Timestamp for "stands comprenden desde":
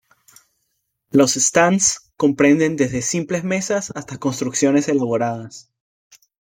1.35-3.03